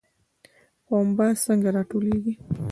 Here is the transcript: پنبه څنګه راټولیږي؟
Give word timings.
پنبه 0.85 1.27
څنګه 1.45 1.69
راټولیږي؟ 1.77 2.33